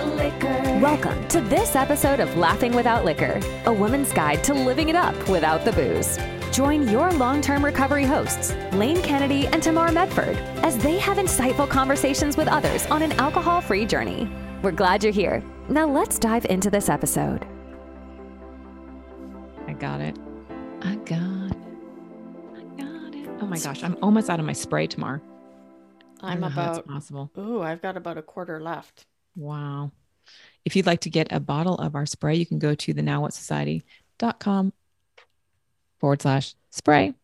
[0.00, 0.78] Without Liquor.
[0.80, 5.14] Welcome to this episode of Laughing Without Liquor, a woman's guide to living it up
[5.28, 6.18] without the booze.
[6.56, 11.68] Join your long term recovery hosts, Lane Kennedy and Tamar Medford, as they have insightful
[11.68, 14.30] conversations with others on an alcohol free journey.
[14.62, 15.44] We're glad you're here.
[15.68, 17.46] Now let's dive into this episode.
[19.66, 20.16] I got it.
[20.80, 21.56] I got it.
[22.56, 23.28] I got it.
[23.42, 25.20] Oh my gosh, I'm almost out of my spray tomorrow.
[26.22, 27.30] I I'm don't know how about, possible.
[27.38, 29.06] ooh, I've got about a quarter left.
[29.36, 29.92] Wow.
[30.64, 33.02] If you'd like to get a bottle of our spray, you can go to the
[33.02, 34.72] nowwhatsociety.com
[35.98, 37.14] forward slash spray,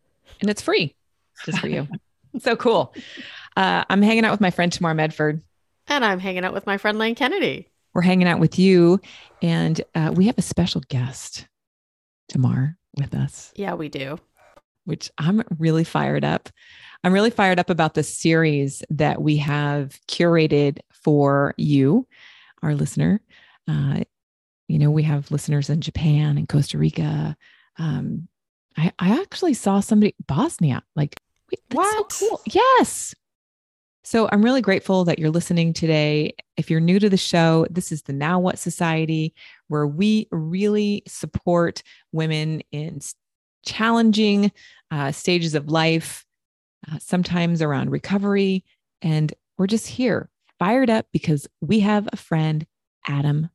[0.41, 0.95] and it's free
[1.45, 1.87] just for you.
[2.39, 2.93] so cool.
[3.55, 5.41] Uh, I'm hanging out with my friend Tamar Medford.
[5.87, 7.69] And I'm hanging out with my friend Lane Kennedy.
[7.93, 8.99] We're hanging out with you,
[9.41, 11.47] and uh, we have a special guest,
[12.29, 13.51] Tamar, with us.
[13.55, 14.19] Yeah, we do.
[14.85, 16.49] which I'm really fired up.
[17.03, 22.05] I'm really fired up about the series that we have curated for you,
[22.61, 23.21] our listener.
[23.65, 24.01] Uh,
[24.67, 27.37] you know, we have listeners in Japan and Costa Rica.
[27.77, 28.27] Um,
[28.75, 30.83] I, I actually saw somebody Bosnia.
[30.97, 31.15] Like,
[31.49, 32.11] wait, What?
[32.11, 32.41] so cool.
[32.45, 33.15] Yes.
[34.03, 36.35] So I'm really grateful that you're listening today.
[36.57, 39.33] If you're new to the show, this is the Now What Society,
[39.69, 42.99] where we really support women in
[43.65, 44.51] challenging
[44.91, 46.25] uh, stages of life,
[46.91, 48.65] uh, sometimes around recovery.
[49.01, 52.65] And we're just here, fired up because we have a friend,
[53.07, 53.49] Adam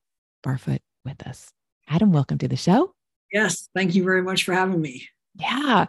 [0.44, 1.50] Barfoot, with us.
[1.88, 2.94] Adam, welcome to the show.
[3.32, 5.08] Yes, thank you very much for having me.
[5.34, 5.86] Yeah.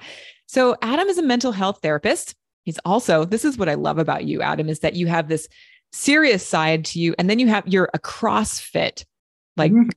[0.47, 2.35] So Adam is a mental health therapist.
[2.63, 5.47] He's also, this is what I love about you, Adam, is that you have this
[5.91, 7.13] serious side to you.
[7.19, 9.03] And then you have, you're a CrossFit,
[9.57, 9.91] like Mhm.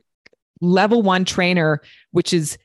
[0.61, 2.59] level one trainer, which is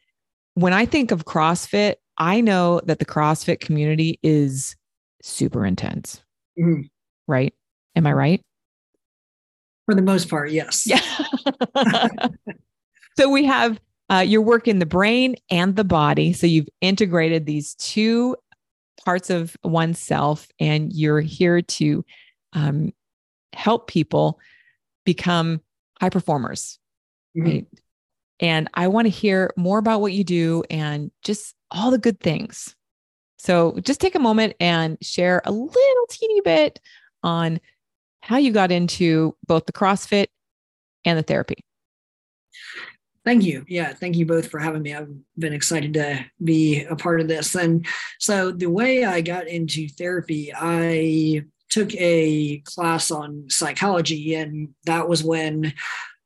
[0.56, 4.76] when I think of CrossFit, I know that the CrossFit community is
[5.22, 6.22] super intense,
[6.60, 6.90] Mhm.
[7.28, 7.54] right?
[7.96, 8.42] Am I right?
[9.86, 10.84] For the most part, yes.
[10.86, 11.02] Yeah.
[13.18, 13.80] so we have
[14.12, 16.34] uh, your work in the brain and the body.
[16.34, 18.36] So you've integrated these two
[19.04, 22.06] parts of oneself, and you're here to
[22.54, 22.94] um,
[23.54, 24.40] help people
[25.06, 25.62] become
[26.00, 26.78] high performers,
[27.36, 27.44] Mhm.
[27.46, 27.68] right?
[28.40, 32.20] And I want to hear more about what you do and just all the good
[32.20, 32.76] things.
[33.38, 36.80] So just take a moment and share a little teeny bit
[37.24, 37.60] on
[38.22, 40.28] how you got into both the CrossFit
[41.06, 41.64] and the therapy.
[43.24, 43.64] Thank you.
[43.68, 44.96] Yeah, thank you both for having me.
[44.96, 47.54] I've been excited to be a part of this.
[47.54, 47.86] And
[48.20, 55.08] so, the way I got into therapy, I took a class on psychology, and that
[55.08, 55.74] was when,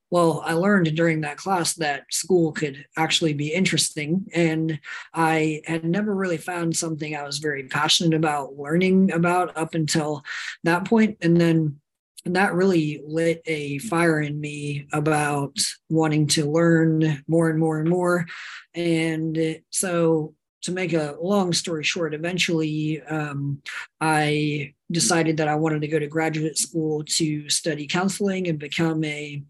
[0.09, 4.25] well, I learned during that class that school could actually be interesting.
[4.33, 4.79] And
[5.13, 10.23] I had never really found something I was very passionate about learning about up until
[10.63, 11.17] that point.
[11.22, 11.81] And then
[12.25, 15.58] and that really lit a fire in me about
[15.90, 18.25] wanting to learn more and more and more.
[18.74, 23.62] And so, to make a long story short, eventually um,
[24.02, 29.03] I decided that I wanted to go to graduate school to study counseling and become
[29.03, 29.44] a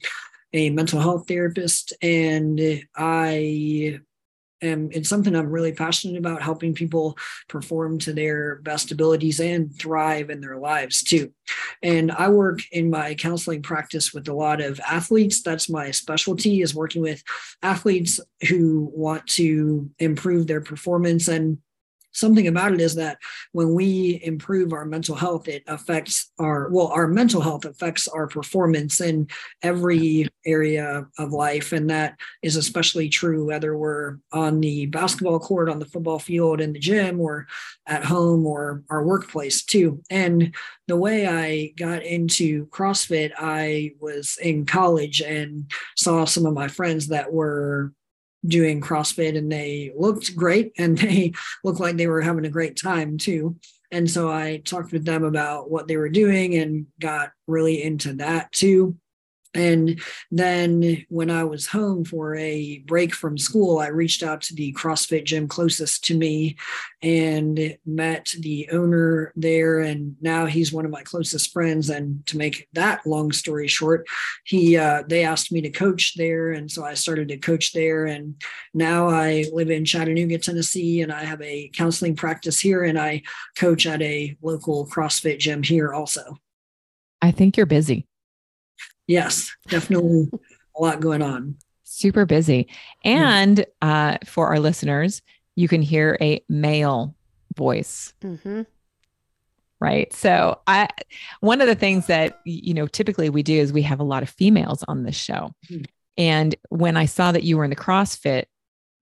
[0.52, 1.94] a mental health therapist.
[2.02, 2.60] And
[2.96, 4.00] I
[4.62, 7.18] am it's something I'm really passionate about helping people
[7.48, 11.32] perform to their best abilities and thrive in their lives too.
[11.84, 15.42] And I work in my counseling practice with a lot of athletes.
[15.42, 17.24] That's my specialty is working with
[17.62, 21.58] athletes who want to improve their performance and
[22.16, 23.18] something about it is that
[23.52, 28.28] when we improve our mental health it affects our well our mental health affects our
[28.28, 29.28] performance in
[29.62, 31.72] every area of life.
[31.72, 36.62] And that is especially true whether we're on the basketball court on the football field
[36.62, 37.48] in the gym or
[37.88, 40.02] at home or our workplace too.
[40.10, 40.56] And
[40.88, 46.68] the way i got into crossfit i was in college and saw some of my
[46.68, 47.92] friends that were
[48.48, 51.34] doing CrossFit and they looked great and they
[51.64, 53.56] looked like they were having a great time too.
[53.92, 58.14] And so I talked with them about what they were doing and got really into
[58.14, 58.98] that too.
[59.56, 60.00] And
[60.32, 64.74] then when I was home for a break from school, I reached out to the
[64.74, 66.58] CrossFit gym closest to me
[67.02, 69.80] and met the owner there.
[69.80, 71.90] And now he's one of my closest friends.
[71.90, 74.06] And to make that long story short,
[74.44, 78.06] he uh, they asked me to coach there, and so I started to coach there.
[78.06, 78.42] And
[78.74, 83.24] now I live in Chattanooga, Tennessee, and I have a counseling practice here, and I
[83.56, 86.38] coach at a local CrossFit gym here also.
[87.22, 88.06] I think you're busy,
[89.08, 90.30] Yes, definitely
[90.78, 91.58] a lot going on.
[91.84, 92.68] super busy.
[93.04, 95.22] And uh, for our listeners,
[95.56, 97.16] you can hear a male
[97.56, 98.14] voice.
[98.22, 98.64] Mm-hmm.
[99.80, 100.88] right so i
[101.42, 104.24] one of the things that you know typically we do is we have a lot
[104.24, 105.84] of females on this show mm-hmm.
[106.18, 108.46] and when i saw that you were in the crossfit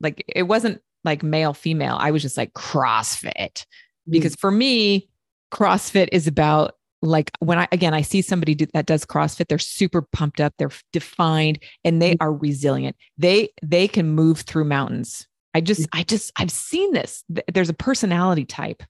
[0.01, 4.11] like it wasn't like male female i was just like crossfit mm-hmm.
[4.11, 5.09] because for me
[5.51, 9.59] crossfit is about like when I again I see somebody do, that does CrossFit, they're
[9.59, 12.95] super pumped up, they're defined, and they are resilient.
[13.17, 15.27] They they can move through mountains.
[15.53, 17.23] I just I just I've seen this.
[17.53, 18.83] There's a personality type,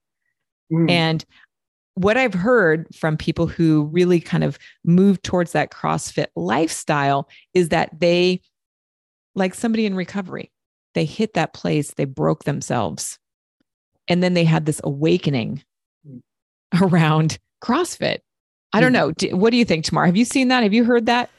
[0.72, 0.90] mm.
[0.90, 1.26] and
[1.96, 7.70] what I've heard from people who really kind of move towards that CrossFit lifestyle is
[7.70, 8.42] that they,
[9.36, 10.52] like somebody in recovery,
[10.96, 13.20] they hit that place, they broke themselves,
[14.08, 15.64] and then they had this awakening
[16.08, 16.22] mm.
[16.82, 18.20] around CrossFit.
[18.74, 19.32] I don't mm-hmm.
[19.32, 19.38] know.
[19.38, 20.06] What do you think, Tamar?
[20.06, 20.64] Have you seen that?
[20.64, 21.30] Have you heard that?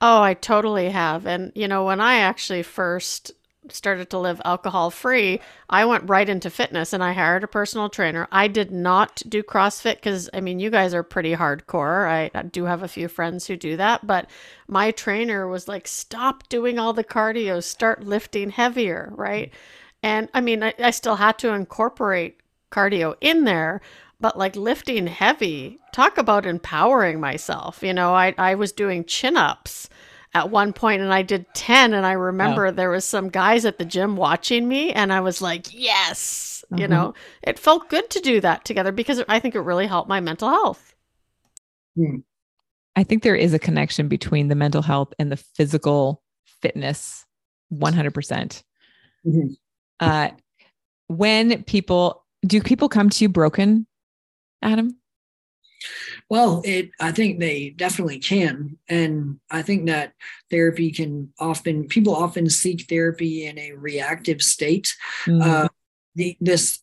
[0.00, 1.26] Oh, I totally have.
[1.26, 3.32] And, you know, when I actually first
[3.68, 7.88] started to live alcohol free, I went right into fitness and I hired a personal
[7.88, 8.28] trainer.
[8.30, 12.08] I did not do CrossFit because, I mean, you guys are pretty hardcore.
[12.08, 14.30] I, I, do have a few friends who do that, but
[14.68, 19.52] my trainer was like, stop doing all the cardio, start lifting heavier, right?
[20.02, 22.40] And I mean, I, I still had to incorporate
[22.70, 23.80] cardio in there,
[24.20, 28.14] but like lifting heavy talk about empowering myself you know?
[28.14, 29.88] I, I was doing chin-ups
[30.34, 33.78] at one point and i did 10 and i remember there was some guys at
[33.78, 36.80] the gym watching me and i was like yes mm-hmm.
[36.80, 37.14] you know?
[37.42, 40.48] It felt good to do that together because i think it really helped my mental
[40.48, 40.94] health.
[41.96, 42.16] Hmm.
[42.94, 46.22] i think there is a connection between the mental health and the physical
[46.60, 47.24] fitness
[47.72, 48.12] 100%.
[48.12, 48.62] Mm
[49.24, 49.52] hmm
[50.00, 50.28] uh,
[51.08, 53.86] when people do people come to you broken
[54.66, 54.96] Adam?
[56.28, 58.78] Well, it I think they definitely can.
[58.88, 60.12] And I think that
[60.50, 64.94] therapy can often people often seek therapy in a reactive state.
[65.26, 65.42] Mm-hmm.
[65.42, 65.68] Uh,
[66.14, 66.82] the, this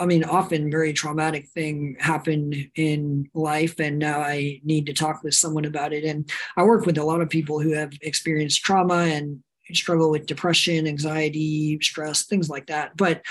[0.00, 5.22] I mean, often very traumatic thing happened in life, and now I need to talk
[5.22, 6.04] with someone about it.
[6.04, 9.40] And I work with a lot of people who have experienced trauma and
[9.72, 12.96] struggle with depression, anxiety, stress, things like that.
[12.96, 13.22] But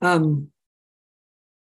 [0.00, 0.52] um,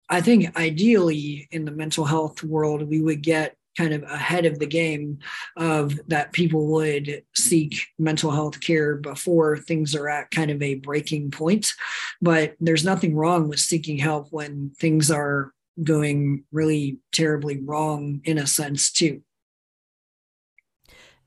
[0.08, 4.58] I think ideally in the mental health world, we would get kind of ahead of
[4.58, 5.18] the game
[5.56, 10.76] of that people would seek mental health care before things are at kind of a
[10.76, 11.72] breaking point.
[12.22, 18.38] But there's nothing wrong with seeking help when things are going really terribly wrong in
[18.38, 19.22] a sense too.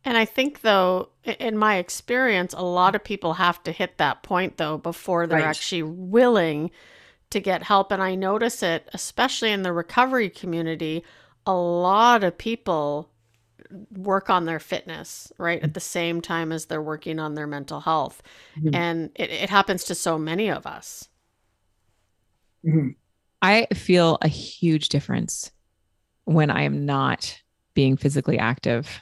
[0.06, 4.24] And I think, though, in my experience, a lot of people have to hit that
[4.24, 5.48] point, though, before they're right.
[5.48, 6.72] actually willing
[7.32, 7.92] to get help.
[7.92, 11.04] And I notice it, especially in the recovery community,
[11.46, 13.10] a lot of people
[13.92, 17.80] work on their fitness right at the same time as they're working on their mental
[17.80, 18.24] health
[18.58, 18.74] mm-hmm.
[18.74, 21.08] and it, it, happens to so many of us
[22.66, 22.90] mm-hmm.
[23.44, 25.52] i feel a huge difference
[26.26, 27.40] when i am not
[27.76, 29.02] being physically active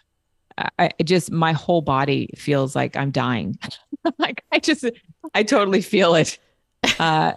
[0.58, 0.70] I,
[1.00, 3.58] I just my whole body feels like i'm dying
[4.18, 4.86] like i just
[5.34, 6.38] i totally feel it
[7.00, 7.32] uh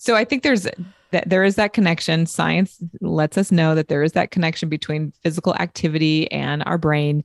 [0.00, 0.66] so I think there's
[1.10, 2.24] that there is that connection.
[2.24, 7.22] Science lets us know that there is that connection between physical activity and our brain.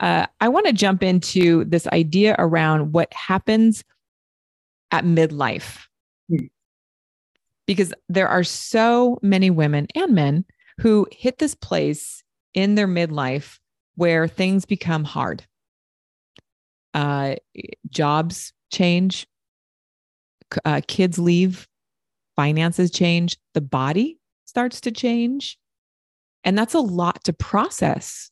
[0.00, 3.84] Uh, I want to jump into this idea around what happens
[4.90, 5.84] at midlife.
[6.30, 6.46] Hmm.
[7.66, 10.46] Because there are so many women and men
[10.80, 13.58] who hit this place in their midlife
[13.96, 15.44] where things become hard.
[16.94, 17.34] Uh,
[17.90, 19.26] jobs change,
[20.64, 21.68] uh, kids leave,
[22.38, 25.58] finances change, the body starts to change.
[26.44, 28.30] And that's a lot to process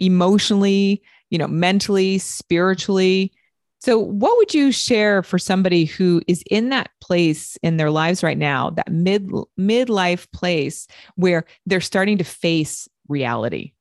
[0.00, 3.32] emotionally, you know, mentally, spiritually.
[3.78, 8.24] So, what would you share for somebody who is in that place in their lives
[8.24, 13.72] right now, that mid midlife place where they're starting to face reality?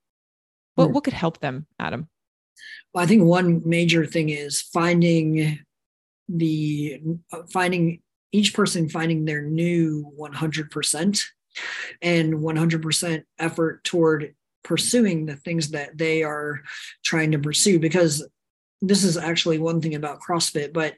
[0.75, 2.10] What what could help them, Adam?
[2.94, 5.58] Well, I think one major thing is finding
[6.30, 7.01] the
[7.32, 8.02] uh, finding
[8.34, 11.24] each person finding their new 100%
[12.02, 16.62] and 100% effort toward pursuing the things that they are
[17.04, 18.28] trying to pursue because
[18.82, 20.96] this is actually one thing about CrossFit, but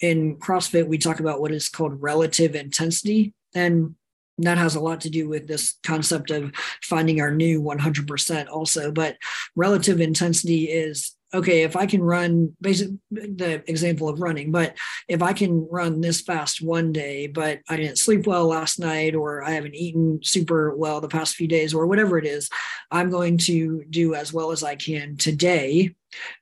[0.00, 3.32] in CrossFit, we talk about what is called relative intensity.
[3.54, 3.94] And
[4.38, 6.52] that has a lot to do with this concept of
[6.82, 8.90] finding our new 100% also.
[8.90, 9.16] But
[9.54, 14.76] relative intensity is okay, if I can run basic the example of running, but
[15.08, 19.14] if I can run this fast one day, but I didn't sleep well last night,
[19.14, 22.48] or I haven't eaten super well the past few days, or whatever it is,
[22.90, 25.94] I'm going to do as well as I can today.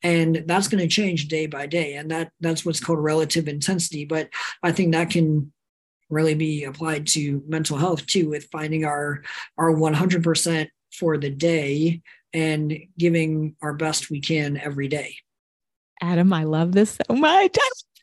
[0.03, 1.95] And that's going to change day by day.
[1.95, 4.05] And that that's what's called relative intensity.
[4.05, 4.29] But
[4.63, 5.53] I think that can
[6.11, 9.23] really be applied to mental health too, with finding our
[9.57, 12.03] our 100% for the day
[12.33, 15.17] and giving our best we can every day.
[16.01, 17.57] Adam, I love this so much.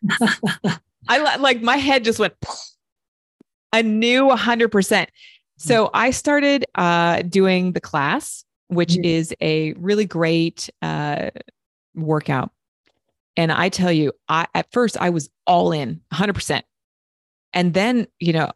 [1.08, 2.34] I like my head just went
[3.74, 5.08] a new 100%.
[5.58, 9.04] So I started uh, doing the class, which mm-hmm.
[9.04, 11.32] is a really great uh,
[11.96, 12.52] workout.
[13.36, 16.62] And I tell you, I at first I was all in 100%.
[17.54, 18.52] And then, you know,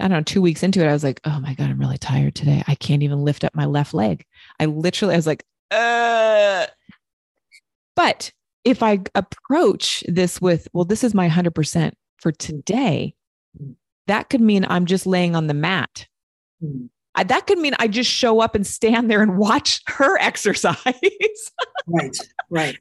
[0.00, 1.98] I don't know, two weeks into it, I was like, oh my God, I'm really
[1.98, 2.64] tired today.
[2.66, 4.24] I can't even lift up my left leg.
[4.58, 6.66] I literally, I was like, uh.
[7.94, 8.32] But
[8.64, 13.14] if I approach this with, well, this is my 100% for today,
[14.06, 16.08] that could mean I'm just laying on the mat.
[16.62, 16.88] Mm.
[17.14, 20.76] I, that could mean I just show up and stand there and watch her exercise.
[21.86, 22.16] right,
[22.50, 22.76] right.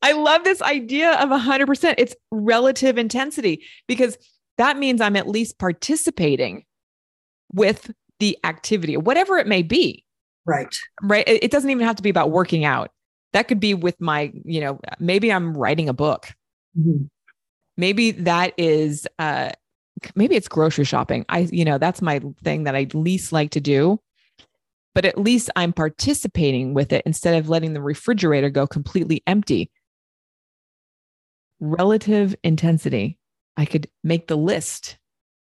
[0.00, 1.94] I love this idea of 100%.
[1.98, 4.16] It's relative intensity because
[4.58, 6.64] that means I'm at least participating
[7.52, 7.90] with
[8.20, 10.04] the activity, whatever it may be.
[10.46, 10.74] Right.
[11.02, 11.26] Right.
[11.26, 12.90] It, doesn't even have to be about working out.
[13.32, 16.28] That could be with my, you know, maybe I'm writing a book.
[16.78, 17.04] Mm-hmm.
[17.76, 19.50] Maybe that is, uh,
[20.14, 21.24] maybe it's grocery shopping.
[21.28, 24.00] I, you know, that's my thing that I least like to do.
[24.94, 29.70] But at least I'm participating with it instead of letting the refrigerator go completely empty.
[31.60, 33.18] Relative intensity.
[33.56, 34.96] I could make the list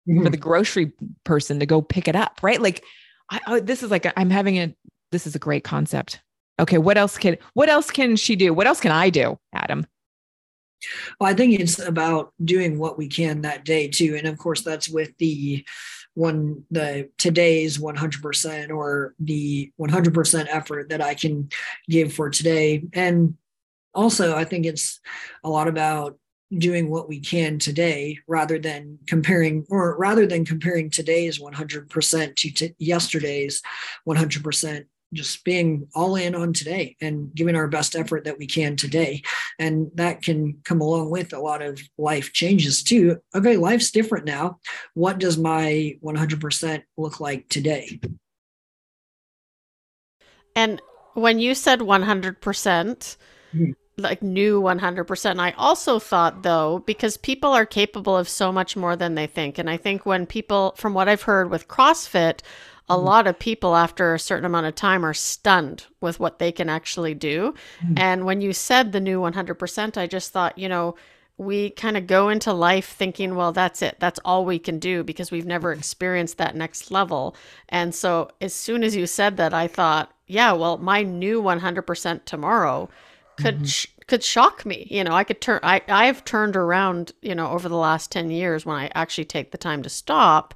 [0.07, 0.23] mm-hmm.
[0.23, 0.91] for the grocery
[1.23, 2.61] person to go pick it up, right?
[2.61, 2.83] Like,
[3.29, 4.75] I, oh, this is like I'm having a.
[5.11, 6.21] This is a great concept.
[6.59, 8.53] Okay, what else can what else can she do?
[8.53, 9.85] What else can I do, Adam?
[11.19, 14.61] Well, I think it's about doing what we can that day too, and of course
[14.61, 15.65] that's with the
[16.13, 21.49] one the today's 100% or the 100% effort that I can
[21.89, 23.35] give for today, and
[23.93, 24.99] also I think it's
[25.43, 26.17] a lot about
[26.55, 32.51] doing what we can today rather than comparing or rather than comparing today's 100% to
[32.51, 33.61] t- yesterday's
[34.07, 38.75] 100% just being all in on today and giving our best effort that we can
[38.75, 39.21] today.
[39.57, 43.17] And that can come along with a lot of life changes too.
[43.33, 44.59] Okay life's different now.
[44.93, 47.99] What does my 100% look like today?
[50.55, 50.81] And
[51.13, 52.37] when you said 100%
[53.55, 55.39] mm-hmm like new 100%.
[55.39, 59.57] I also thought though because people are capable of so much more than they think
[59.57, 62.41] and I think when people from what I've heard with CrossFit
[62.87, 63.05] a mm-hmm.
[63.05, 66.69] lot of people after a certain amount of time are stunned with what they can
[66.69, 67.53] actually do.
[67.83, 67.93] Mm-hmm.
[67.97, 70.95] And when you said the new 100%, I just thought, you know,
[71.37, 73.97] we kind of go into life thinking, well, that's it.
[73.99, 77.35] That's all we can do because we've never experienced that next level.
[77.69, 82.25] And so as soon as you said that, I thought, yeah, well, my new 100%
[82.25, 82.89] tomorrow
[83.37, 83.65] could mm-hmm.
[83.65, 84.87] sh- could shock me.
[84.89, 85.59] You know, I could turn.
[85.63, 87.11] I I've turned around.
[87.21, 90.53] You know, over the last ten years when I actually take the time to stop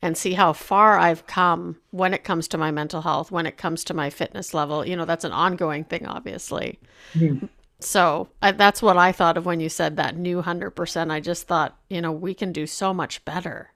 [0.00, 3.56] and see how far I've come when it comes to my mental health, when it
[3.56, 4.86] comes to my fitness level.
[4.86, 6.78] You know, that's an ongoing thing, obviously.
[7.14, 7.46] Mm-hmm.
[7.80, 11.10] So I, that's what I thought of when you said that new hundred percent.
[11.10, 13.72] I just thought, you know, we can do so much better.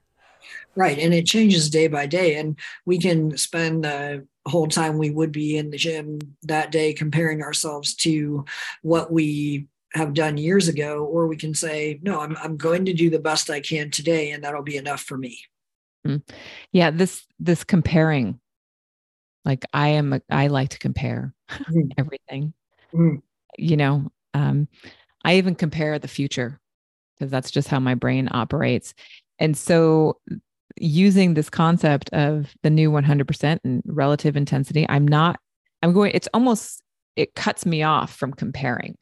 [0.75, 0.97] Right.
[0.97, 2.35] And it changes day by day.
[2.35, 6.93] And we can spend the whole time we would be in the gym that day
[6.93, 8.45] comparing ourselves to
[8.81, 11.05] what we have done years ago.
[11.05, 14.31] Or we can say, no, I'm, I'm going to do the best I can today,
[14.31, 15.39] and that'll be enough for me.
[16.05, 16.21] Mm.
[16.71, 16.91] Yeah.
[16.91, 18.39] This, this comparing,
[19.45, 21.91] like I am, a, I like to compare mm.
[21.97, 22.53] everything,
[22.93, 23.21] mm.
[23.57, 24.67] you know, um,
[25.23, 26.59] I even compare the future
[27.15, 28.93] because that's just how my brain operates.
[29.39, 30.17] And so
[30.77, 35.39] using this concept of the new 100% and relative intensity, I'm not,
[35.81, 36.81] I'm going, it's almost,
[37.15, 38.97] it cuts me off from comparing.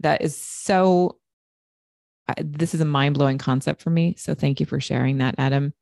[0.00, 1.18] That is so,
[2.38, 4.14] this is a mind blowing concept for me.
[4.16, 5.72] So thank you for sharing that, Adam,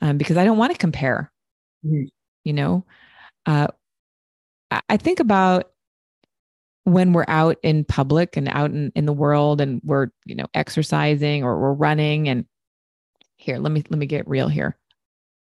[0.00, 1.30] um, because I don't want to compare.
[1.84, 2.04] Mm-hmm.
[2.44, 2.86] You know,
[3.44, 3.68] uh,
[4.88, 5.70] I think about
[6.84, 10.46] when we're out in public and out in, in the world and we're, you know,
[10.54, 12.46] exercising or we're running and
[13.48, 14.76] here let me let me get real here.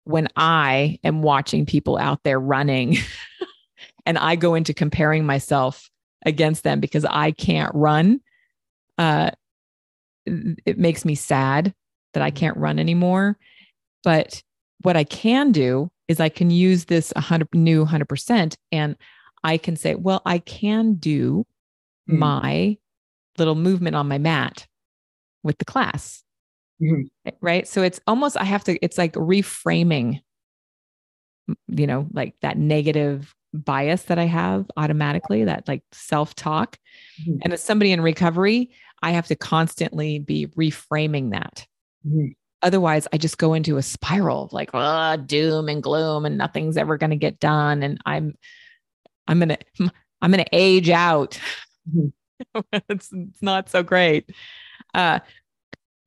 [0.04, 2.96] When i am watching people out there running
[4.06, 5.90] and i go into comparing myself
[6.24, 8.20] against them because i can't run
[8.96, 9.30] uh
[10.26, 11.74] it makes me sad
[12.14, 13.36] that i can't run anymore.
[14.04, 14.42] But
[14.82, 18.96] what i can do is i can use this 100 new 100% and
[19.42, 21.44] i can say well i can do
[22.08, 22.18] mm.
[22.18, 22.78] my
[23.38, 24.66] little movement on my mat
[25.42, 26.22] with the class
[26.82, 27.30] Mm-hmm.
[27.40, 27.66] Right.
[27.66, 30.20] So it's almost, I have to, it's like reframing,
[31.68, 36.78] you know, like that negative bias that I have automatically, that like self talk.
[37.22, 37.38] Mm-hmm.
[37.42, 38.70] And as somebody in recovery,
[39.02, 41.66] I have to constantly be reframing that.
[42.06, 42.28] Mm-hmm.
[42.62, 44.70] otherwise I just go into a spiral of like
[45.26, 48.34] doom and gloom and nothing's ever going to get done and I'm
[49.26, 49.90] I'm going to
[50.22, 51.40] I'm going to age out.
[51.92, 52.60] Mm-hmm.
[52.88, 54.30] it's, it's not so great.
[54.94, 55.20] Uh,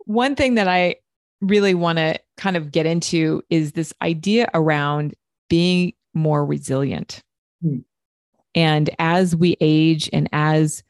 [0.06, 0.96] one thing that I
[1.42, 5.16] really want to kind of get into is this idea around
[5.50, 7.24] being more resilient.
[7.64, 7.84] Mm.
[8.54, 10.84] And as we age and as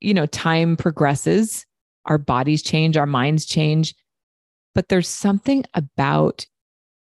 [0.00, 1.66] you know time progresses,
[2.06, 3.94] our bodies change, our minds change,
[4.74, 6.46] but there's something about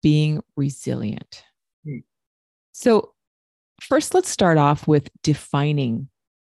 [0.02, 1.42] being resilient.
[1.86, 2.02] Mm.
[2.72, 3.12] So
[3.80, 6.08] first let's start off with defining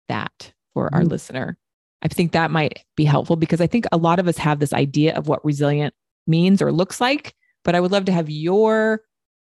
[0.09, 1.11] that for our mm.
[1.11, 1.57] listener.
[2.03, 4.73] I think that might be helpful because I think a lot of us have this
[4.73, 5.95] idea of what resilient
[6.27, 9.03] means or looks like, but I would love to have your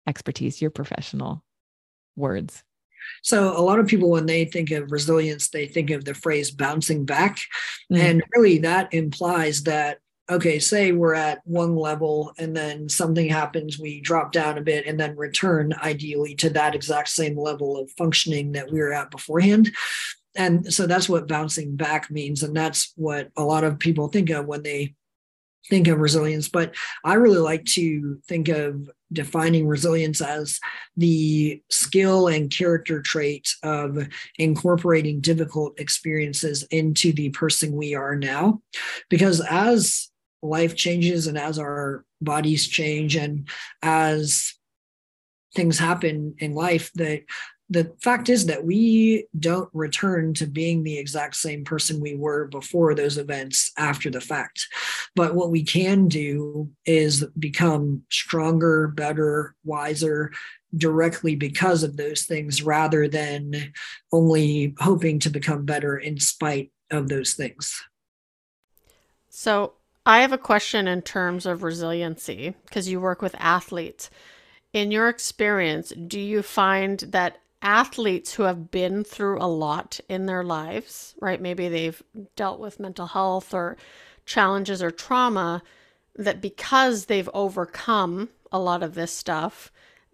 [0.08, 1.44] expertise, your professional
[2.16, 2.64] words.
[3.22, 6.52] So, a lot of people, when they think of resilience, they think of the phrase
[6.52, 7.38] bouncing back.
[7.92, 8.00] Mm.
[8.00, 13.78] And really, that implies that, okay, say we're at one level and then something happens,
[13.78, 17.92] we drop down a bit and then return ideally to that exact same level of
[17.98, 19.72] functioning that we were at beforehand
[20.36, 24.30] and so that's what bouncing back means and that's what a lot of people think
[24.30, 24.96] of when they
[25.70, 26.50] think of resilience.
[26.50, 30.60] But i really like to think of defining resilience as
[30.98, 34.08] the skill and character trait of
[34.40, 38.62] incorporating difficult experiences into the person we are now.
[39.10, 40.10] Because as
[40.42, 43.48] life changes and as our bodies change and
[43.82, 44.54] as
[45.56, 47.22] things happen in life that
[47.70, 52.48] the fact is that we don't return to being the exact same person we were
[52.48, 54.68] before those events after the fact.
[55.16, 60.32] But what we can do is become stronger, better, wiser
[60.76, 63.74] directly because of those things rather than
[64.12, 67.82] only hoping to become better in spite of those things.
[69.30, 69.74] So,
[70.06, 74.10] I have a question in terms of resiliency because you work with athletes.
[74.74, 80.26] In your experience, do you find that athletes who have been through a lot in
[80.28, 81.42] their lives, right?
[81.42, 82.04] Maybe they've
[82.36, 83.78] dealt with mental health or
[84.26, 85.64] challenges or trauma,
[86.16, 89.72] that because they've overcome a lot of this stuff,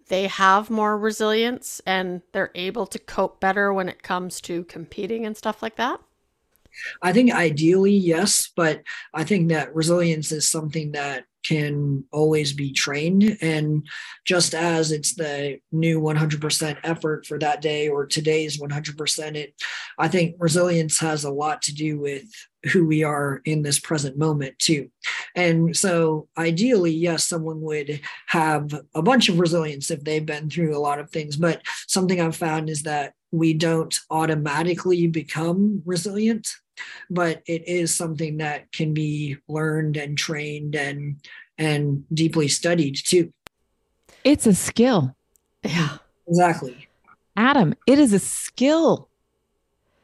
[0.08, 5.26] they have more resilience and they're able to cope better when it comes to competing
[5.26, 6.00] and stuff like that?
[7.02, 12.72] I think ideally, yes, but I think that resilience is something that can always be
[12.72, 13.36] trained.
[13.40, 13.86] And
[14.24, 19.54] just as it's the new 100% effort for that day or today's 100%, it,
[19.98, 22.24] I think resilience has a lot to do with
[22.72, 24.90] who we are in this present moment too.
[25.34, 30.76] And so ideally, yes, someone would have a bunch of resilience if they've been through
[30.76, 31.36] a lot of things.
[31.36, 36.48] But something I've found is that we don't automatically become resilient
[37.08, 41.16] but it is something that can be learned and trained and
[41.58, 43.32] and deeply studied too.
[44.24, 45.14] It's a skill.
[45.62, 45.98] Yeah.
[46.26, 46.88] Exactly.
[47.36, 49.08] Adam it is a skill.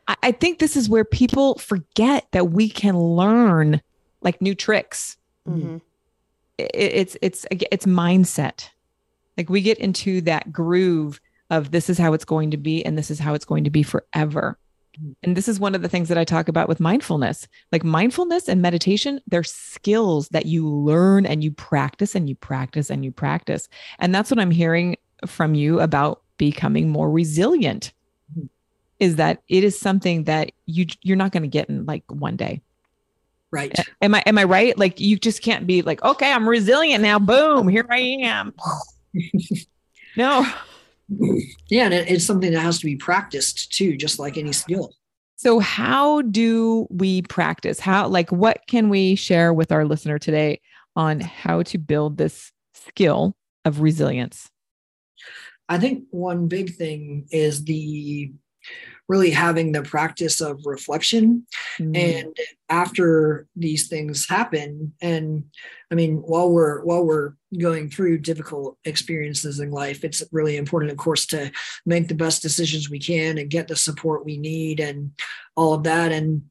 [0.08, 3.80] I, I think this is where people forget that we can learn
[4.20, 5.16] like new tricks.
[5.48, 5.76] Mm-hmm.
[6.58, 8.70] it, it's it's it's mindset.
[9.36, 12.98] Like we get into that groove of this is how it's going to be and
[12.98, 14.58] this is how it's going to be forever
[15.22, 17.46] and this is one of the things that I talk about with mindfulness.
[17.72, 22.90] Like mindfulness and meditation, they're skills that you learn and you practice and you practice
[22.90, 23.68] and you practice.
[23.98, 27.92] And that's what I'm hearing from you about becoming more resilient
[28.32, 28.46] mm-hmm.
[29.00, 32.36] is that it is something that you you're not going to get in like one
[32.36, 32.62] day.
[33.50, 33.74] Right.
[34.02, 34.76] Am I am I right?
[34.76, 37.18] Like you just can't be like, "Okay, I'm resilient now.
[37.18, 38.54] Boom, here I am."
[40.16, 40.46] no
[41.68, 44.92] yeah and it's something that has to be practiced too just like any skill.
[45.36, 47.78] So how do we practice?
[47.78, 50.60] How like what can we share with our listener today
[50.96, 54.50] on how to build this skill of resilience?
[55.68, 58.32] I think one big thing is the
[59.08, 61.46] really having the practice of reflection
[61.78, 61.96] mm.
[61.96, 62.36] and
[62.68, 65.44] after these things happen and
[65.90, 70.90] i mean while we're while we're going through difficult experiences in life it's really important
[70.90, 71.50] of course to
[71.84, 75.12] make the best decisions we can and get the support we need and
[75.56, 76.42] all of that and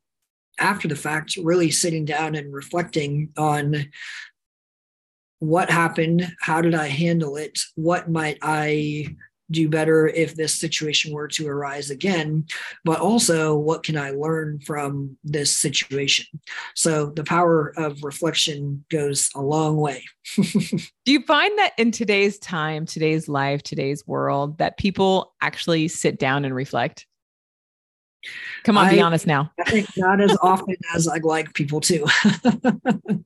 [0.59, 3.85] after the fact really sitting down and reflecting on
[5.39, 9.05] what happened how did i handle it what might i
[9.51, 12.45] do better if this situation were to arise again
[12.83, 16.25] but also what can i learn from this situation?
[16.75, 20.03] So the power of reflection goes a long way.
[20.35, 26.19] Do you find that in today's time today's life today's world that people actually sit
[26.19, 27.05] down and reflect?
[28.63, 29.51] Come on I, be honest now.
[29.59, 32.05] I think not as often as i'd like people to.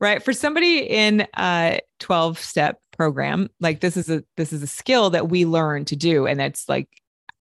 [0.00, 4.66] Right for somebody in a 12 step program like this is a this is a
[4.66, 6.86] skill that we learn to do and it's like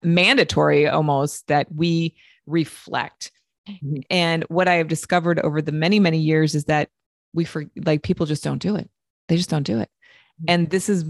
[0.01, 2.15] mandatory almost that we
[2.47, 3.29] reflect
[3.69, 3.97] mm-hmm.
[4.09, 6.87] and what i have discovered over the many many years is that
[7.33, 8.89] we for like people just don't do it
[9.27, 10.45] they just don't do it mm-hmm.
[10.47, 11.03] and this is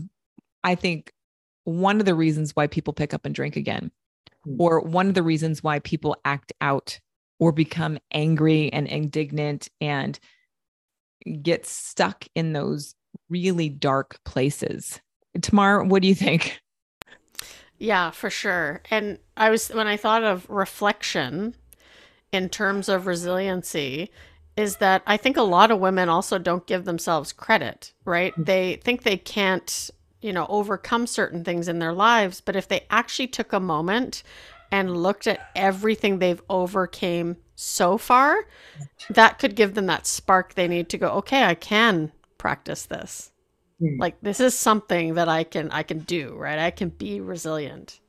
[0.64, 1.14] i think
[1.66, 3.92] one of the reasons why people pick up and drink again
[4.48, 4.60] mm-hmm.
[4.60, 7.00] or one of the reasons why people act out
[7.38, 10.20] or become angry and indignant and
[11.44, 12.96] get stuck in those
[13.30, 15.00] really dark places.
[15.42, 16.60] Tamar, what do you think?
[17.78, 18.82] Yeah, for sure.
[18.92, 21.56] And I was, when I thought of reflection
[22.32, 24.12] in terms of resiliency,
[24.58, 28.36] is that I think a lot of women also don't give themselves credit, right?
[28.36, 28.46] Mm.
[28.46, 29.90] They think they can't,
[30.22, 34.24] you know, overcome certain things in their lives, but if they actually took a moment
[34.72, 38.46] and looked at everything they've overcame so far,
[39.10, 43.32] that could give them that spark they need to go, okay, I can practice this.
[43.80, 44.00] Mm.
[44.00, 46.58] Like this is something that I can I can do, right?
[46.58, 48.00] I can be resilient.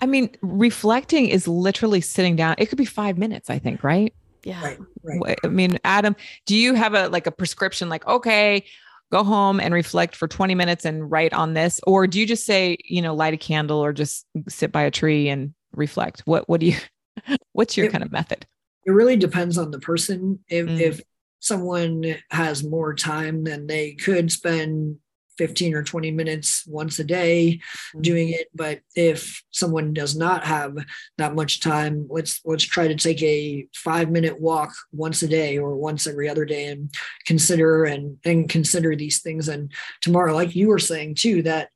[0.00, 2.56] I mean, reflecting is literally sitting down.
[2.58, 4.12] It could be 5 minutes, I think, right?
[4.44, 4.62] Yeah.
[4.62, 5.38] Right, right.
[5.42, 8.64] I mean, Adam, do you have a like a prescription like okay,
[9.10, 12.44] go home and reflect for 20 minutes and write on this or do you just
[12.44, 16.22] say, you know, light a candle or just sit by a tree and reflect?
[16.26, 16.76] What what do you
[17.52, 18.46] what's your it, kind of method?
[18.84, 20.40] It really depends on the person.
[20.48, 20.80] If mm.
[20.80, 21.00] if
[21.40, 24.98] someone has more time, than they could spend
[25.38, 28.00] 15 or 20 minutes once a day mm-hmm.
[28.00, 30.76] doing it but if someone does not have
[31.18, 35.58] that much time let's let's try to take a five minute walk once a day
[35.58, 36.90] or once every other day and
[37.26, 39.72] consider and and consider these things and
[40.02, 41.68] Tamar like you were saying too that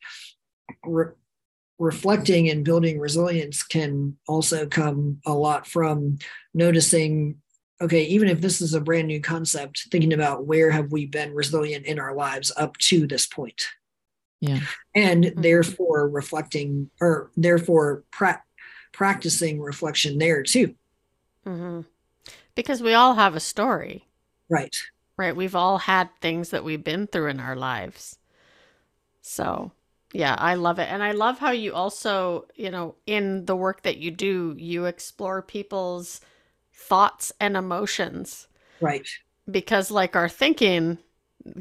[0.84, 1.12] re-
[1.78, 6.18] reflecting and building resilience can also come a lot from
[6.52, 7.36] noticing
[7.80, 11.34] okay, even if this is a brand new concept, thinking about where have we been
[11.34, 13.66] resilient in our lives up to this point.
[14.40, 14.60] Yeah.
[14.94, 15.40] And mm-hmm.
[15.40, 18.42] therefore reflecting or therefore pra-
[18.92, 20.74] practicing reflection there too.
[21.46, 21.80] Mm-hmm.
[22.54, 24.06] Because we all have a story.
[24.48, 24.76] Right.
[25.16, 25.36] Right.
[25.36, 28.18] We've all had things that we've been through in our lives.
[29.22, 29.72] So,
[30.12, 30.88] yeah, I love it.
[30.90, 34.86] And I love how you also, you know, in the work that you do, you
[34.86, 36.20] explore people's
[36.80, 38.48] thoughts and emotions.
[38.80, 39.06] Right.
[39.50, 40.98] Because, like, our thinking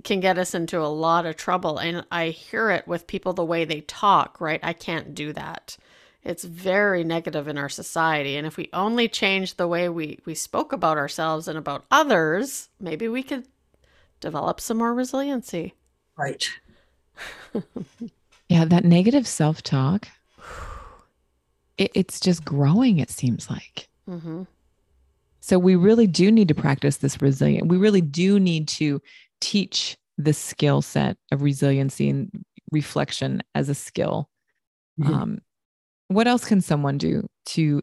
[0.04, 1.78] can get us into a lot of trouble.
[1.78, 4.60] And I hear it with people the way they talk, right?
[4.64, 5.78] I can't do that.
[6.24, 8.36] It's very negative in our society.
[8.36, 12.70] And if we only change the way we, we spoke about ourselves and about others,
[12.80, 13.48] maybe we could
[14.20, 15.74] develop some more resiliency.
[16.18, 16.46] Right.
[18.50, 20.10] yeah, that negative self talk,
[21.78, 23.88] it, it's just growing, it seems like.
[24.10, 24.44] Mm-hmm.
[25.50, 27.68] So we really do need to practice this resilience.
[27.68, 29.02] We really do need to
[29.42, 32.30] teach the skill set of resiliency and
[32.72, 34.30] reflection as a skill.
[35.02, 35.12] Mm-hmm.
[35.12, 35.40] Um,
[36.08, 37.82] what else can someone do to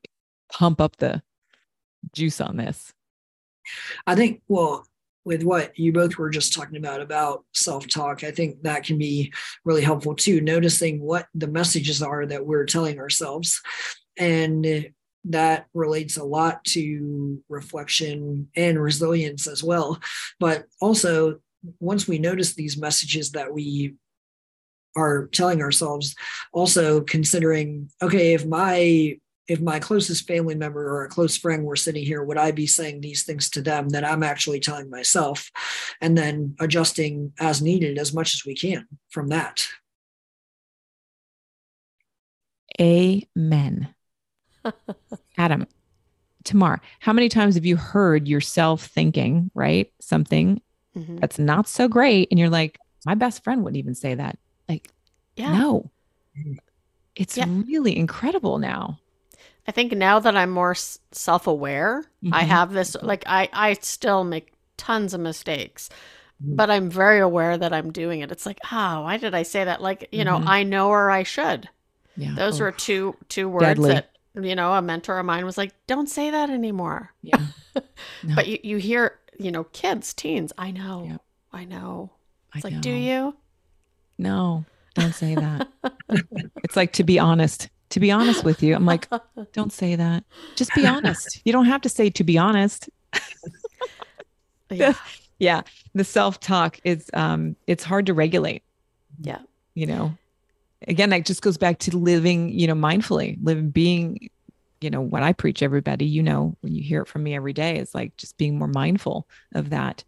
[0.53, 1.25] pump up the
[2.15, 2.93] juice on this?
[4.07, 4.87] I think, well,
[5.25, 9.33] with what you both were just talking about about self-talk i think that can be
[9.65, 13.61] really helpful too noticing what the messages are that we're telling ourselves
[14.17, 14.93] and
[15.27, 20.01] that relates a lot to reflection and resilience as well.
[20.39, 21.41] But also,
[21.81, 23.95] once we notice these messages that we
[24.97, 26.15] are telling ourselves,
[26.53, 31.77] also considering, okay, if my if my closest family member or a close friend were
[31.77, 35.53] sitting here, would I be saying these things to them that I'm actually telling myself?
[36.01, 39.69] And then adjusting as needed as much as we can from that.
[42.81, 43.95] Amen.
[45.39, 45.67] Adam,
[46.45, 49.93] Tamar, how many times have you heard yourself thinking, right?
[50.01, 50.61] Something
[50.97, 51.17] mm-hmm.
[51.19, 52.29] that's not so great.
[52.31, 54.39] And you're like, my best friend wouldn't even say that.
[54.69, 54.89] Like,
[55.37, 55.53] yeah.
[55.53, 55.91] no.
[57.15, 57.47] It's yeah.
[57.49, 59.01] really incredible now.
[59.67, 62.33] I think now that I'm more self aware, mm-hmm.
[62.33, 65.89] I have this, like, I, I still make tons of mistakes,
[66.43, 66.55] mm-hmm.
[66.55, 68.31] but I'm very aware that I'm doing it.
[68.31, 69.83] It's like, oh, why did I say that?
[69.83, 70.49] Like, you know, mm-hmm.
[70.49, 71.69] I know or I should.
[72.17, 72.35] Yeah.
[72.35, 72.67] Those oh.
[72.67, 73.91] are two two words Deadly.
[73.91, 77.13] that you know, a mentor of mine was like, don't say that anymore.
[77.23, 77.39] Yeah.
[78.23, 78.35] No.
[78.35, 81.23] but you, you hear, you know, kids, teens, I know, yep.
[81.53, 82.11] I know.
[82.55, 82.81] It's I like, know.
[82.81, 83.37] do you?
[84.17, 85.69] No, don't say that.
[86.65, 87.69] it's like to be honest.
[87.91, 89.09] To be honest with you, I'm like,
[89.53, 90.25] don't say that.
[90.57, 91.41] Just be honest.
[91.45, 92.89] You don't have to say to be honest.
[94.71, 94.95] yeah.
[95.39, 95.63] yeah.
[95.95, 98.63] The self-talk is um it's hard to regulate.
[99.21, 99.41] Yeah.
[99.75, 100.17] You know,
[100.87, 104.31] again that just goes back to living you know mindfully living being
[104.81, 107.53] you know what i preach everybody you know when you hear it from me every
[107.53, 110.05] day is like just being more mindful of that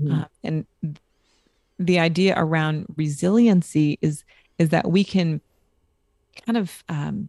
[0.00, 0.20] Mm-hmm.
[0.20, 0.66] Uh, and
[1.78, 4.24] the idea around resiliency is
[4.58, 5.40] is that we can
[6.46, 7.28] kind of um,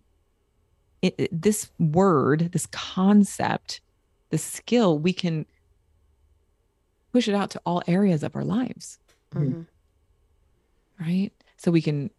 [1.02, 3.82] it, it, this word, this concept,
[4.30, 5.46] this skill, we can
[7.12, 9.00] push it out to all areas of our lives.
[9.34, 9.62] Mm-hmm.
[11.00, 11.32] Right.
[11.58, 12.10] So we can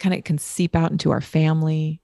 [0.00, 2.00] kind of can seep out into our family.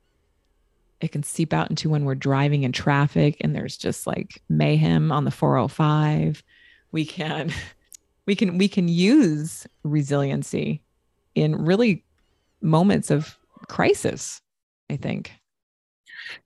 [1.00, 5.10] It can seep out into when we're driving in traffic and there's just like mayhem
[5.10, 6.42] on the 405.
[6.92, 7.52] We can
[8.26, 10.82] we can we can use resiliency
[11.34, 12.04] in really
[12.60, 13.36] moments of
[13.68, 14.40] crisis,
[14.88, 15.32] I think.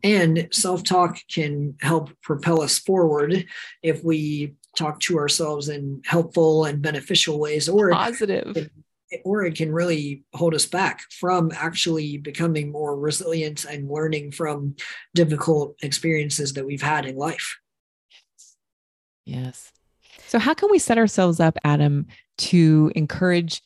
[0.03, 3.47] And self talk can help propel us forward
[3.83, 8.71] if we talk to ourselves in helpful and beneficial ways or positive.
[9.25, 14.75] Or it can really hold us back from actually becoming more resilient and learning from
[15.15, 17.59] difficult experiences that we've had in life.
[19.25, 19.73] Yes.
[20.27, 22.07] So, how can we set ourselves up, Adam,
[22.39, 23.63] to encourage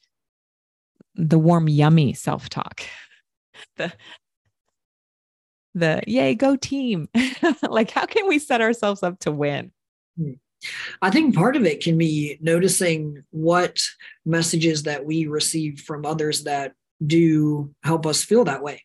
[1.14, 2.82] the warm, yummy self talk?
[3.76, 3.92] the
[5.74, 7.08] the yay, go team.
[7.68, 9.72] like, how can we set ourselves up to win?
[10.16, 10.32] Hmm.
[11.02, 13.78] I think part of it can be noticing what
[14.24, 16.72] messages that we receive from others that
[17.04, 18.82] do help us feel that way.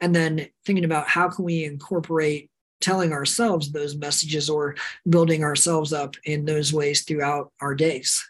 [0.00, 4.76] And then thinking about how can we incorporate telling ourselves those messages or
[5.08, 8.22] building ourselves up in those ways throughout our days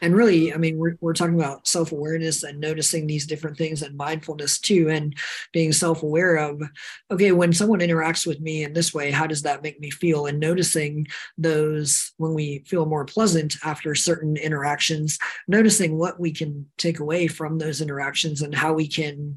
[0.00, 3.96] and really i mean we're, we're talking about self-awareness and noticing these different things and
[3.96, 5.14] mindfulness too and
[5.52, 6.62] being self-aware of
[7.10, 10.26] okay when someone interacts with me in this way how does that make me feel?
[10.26, 16.66] And noticing those when we feel more pleasant after certain interactions noticing what we can
[16.78, 19.36] take away from those interactions and how we can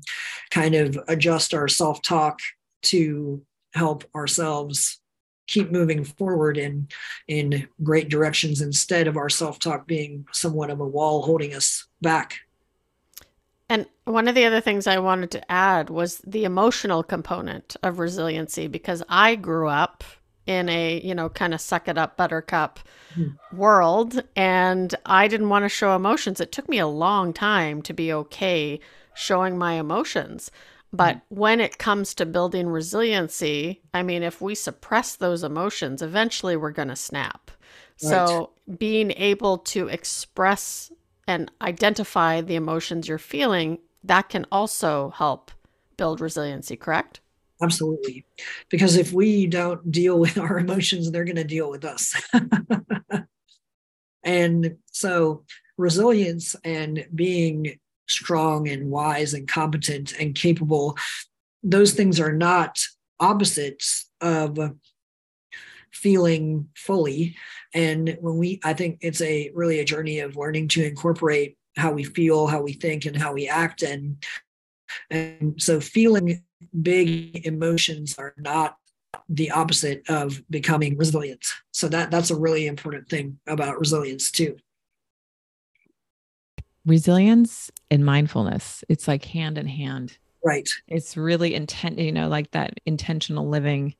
[0.51, 2.39] kind of adjust our self-talk
[2.83, 3.41] to
[3.73, 5.00] help ourselves
[5.51, 6.87] keep moving forward in
[7.27, 12.39] in great directions instead of our self-talk being somewhat of a wall holding us back
[13.69, 17.99] and one of the other things I wanted to add was the emotional component of
[17.99, 20.03] resiliency because I grew up
[20.45, 22.79] in a, you know, kind of suck it up buttercup
[23.15, 23.57] mm-hmm.
[23.57, 26.41] world and I didn't want to show emotions.
[26.41, 28.81] It took me a long time to be okay
[29.13, 30.51] showing my emotions.
[30.93, 31.21] But mm.
[31.29, 36.71] when it comes to building resiliency, I mean, if we suppress those emotions, eventually we're
[36.71, 37.51] going to snap.
[38.03, 38.09] Right.
[38.09, 40.91] So being able to express
[41.27, 45.51] and identify the emotions you're feeling, that can also help
[45.97, 47.21] build resiliency, correct?
[47.61, 48.25] Absolutely.
[48.69, 52.19] Because if we don't deal with our emotions, they're going to deal with us.
[54.23, 55.43] and so
[55.77, 57.79] resilience and being
[58.11, 60.97] strong and wise and competent and capable,
[61.63, 62.79] those things are not
[63.19, 64.57] opposites of
[65.91, 67.35] feeling fully.
[67.73, 71.91] And when we, I think it's a really a journey of learning to incorporate how
[71.91, 73.81] we feel, how we think, and how we act.
[73.81, 74.23] And
[75.09, 76.43] and so feeling
[76.81, 78.75] big emotions are not
[79.29, 81.45] the opposite of becoming resilient.
[81.71, 84.57] So that that's a really important thing about resilience too
[86.85, 88.83] resilience and mindfulness.
[88.89, 90.17] It's like hand in hand.
[90.43, 90.67] Right.
[90.87, 93.95] It's really intent you know like that intentional living.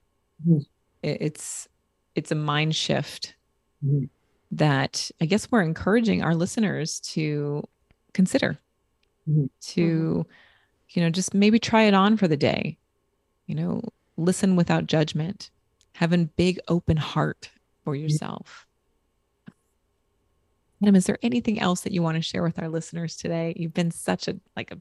[0.48, 0.62] Mm-hmm.
[1.04, 1.68] it's
[2.16, 3.36] it's a mind shift
[3.86, 4.06] mm-hmm.
[4.50, 7.64] that i guess we're encouraging our listeners to
[8.14, 8.58] consider.
[9.30, 9.46] Mm-hmm.
[9.62, 10.26] to
[10.90, 12.78] you know just maybe try it on for the day.
[13.46, 13.82] You know
[14.18, 15.52] listen without judgment.
[15.94, 17.52] Having big open heart
[17.84, 18.04] for mm-hmm.
[18.04, 18.66] yourself
[20.82, 23.54] Adam, is there anything else that you want to share with our listeners today?
[23.56, 24.78] You've been such a like a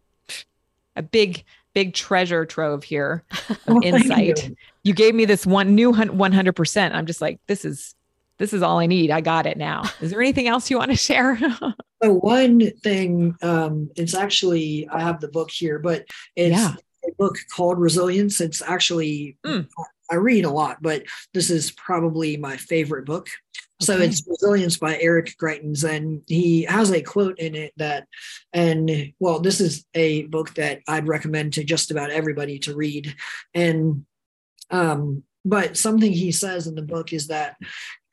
[0.96, 4.48] a big big treasure trove here of oh, insight.
[4.48, 4.56] You.
[4.84, 4.92] you.
[4.94, 6.92] gave me this one new 100%.
[6.92, 7.94] I'm just like this is
[8.38, 9.10] this is all I need.
[9.10, 9.84] I got it now.
[10.00, 11.38] Is there anything else you want to share?
[12.02, 16.74] so one thing um it's actually I have the book here, but it's yeah.
[17.06, 18.40] a book called Resilience.
[18.40, 19.68] It's actually mm.
[20.10, 23.28] I read a lot, but this is probably my favorite book.
[23.80, 24.06] So okay.
[24.06, 28.06] it's Resilience by Eric Greitens, and he has a quote in it that,
[28.52, 33.14] and well, this is a book that I'd recommend to just about everybody to read.
[33.54, 34.04] And
[34.70, 37.56] um, but something he says in the book is that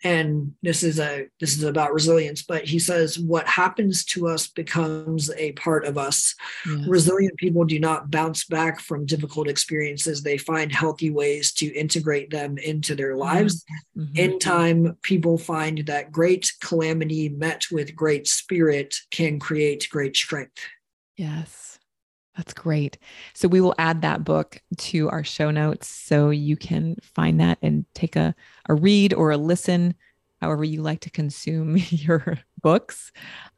[0.03, 4.47] and this is a this is about resilience but he says what happens to us
[4.47, 6.36] becomes a part of us.
[6.65, 6.88] Yes.
[6.88, 10.21] resilient people do not bounce back from difficult experiences.
[10.21, 13.63] They find healthy ways to integrate them into their lives.
[13.97, 14.15] Mm-hmm.
[14.15, 20.60] in time people find that great calamity met with great spirit can create great strength.
[21.15, 21.66] Yes
[22.38, 22.97] that's great.
[23.34, 27.58] So we will add that book to our show notes so you can find that
[27.62, 28.36] and take a,
[28.69, 29.95] a read or a listen
[30.39, 33.12] however you like to consume your books.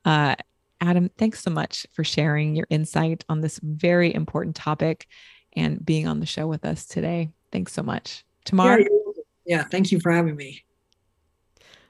[0.06, 0.36] Uh,
[0.82, 5.08] Adam, thanks so much for sharing your insight on this very important topic
[5.54, 7.30] and being on the show with us today.
[7.52, 8.24] Thanks so much.
[8.46, 8.80] Tamar.
[8.80, 8.88] Yeah,
[9.46, 10.64] yeah thank you for having me.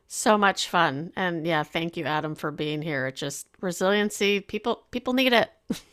[0.07, 1.13] So much fun.
[1.15, 3.05] And yeah, thank you, Adam, for being here.
[3.05, 4.39] It's just resiliency.
[4.39, 5.51] People people need it.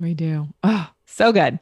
[0.00, 0.48] we do.
[0.62, 1.58] Oh, so good.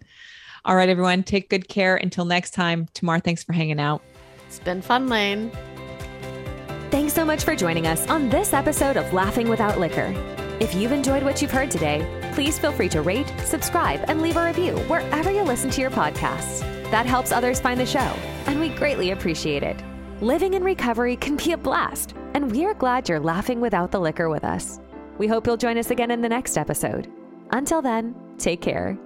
[0.65, 1.23] All right, everyone.
[1.23, 1.97] Take good care.
[1.97, 2.87] Until next time.
[2.95, 4.03] Tamar, thanks for hanging out.
[4.47, 5.51] It's been fun, Lane.
[6.91, 10.15] Thanks so much for joining us on this episode of Laughing Without Liquor.
[10.61, 14.37] If you've enjoyed what you've heard today, please feel free to rate, subscribe, and leave
[14.37, 16.61] a review wherever you listen to your podcasts.
[16.93, 18.17] That helps others find the show,
[18.47, 19.83] and we greatly appreciate it.
[20.21, 24.01] Living in recovery can be a blast, and we are glad you're laughing without the
[24.01, 24.79] liquor with us.
[25.19, 27.11] We hope you'll join us again in the next episode.
[27.51, 28.99] Until then, take care